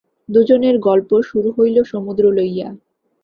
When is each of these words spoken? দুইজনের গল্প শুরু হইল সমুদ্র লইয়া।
দুইজনের 0.29 0.75
গল্প 0.79 1.09
শুরু 1.21 1.49
হইল 1.51 1.77
সমুদ্র 1.83 2.23
লইয়া। 2.31 2.67